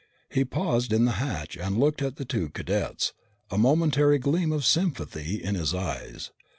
[0.31, 3.13] He paused in the hatch and looked back at the two cadets,
[3.51, 6.31] a momentary gleam of sympathy in his eyes.